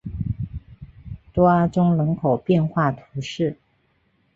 [1.31, 3.59] 多阿宗人口变化图示